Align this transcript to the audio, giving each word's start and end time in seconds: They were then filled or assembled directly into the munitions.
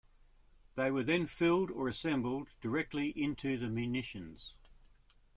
They 0.73 0.89
were 0.89 1.03
then 1.03 1.27
filled 1.27 1.69
or 1.69 1.87
assembled 1.87 2.55
directly 2.59 3.09
into 3.09 3.55
the 3.59 3.69
munitions. 3.69 4.55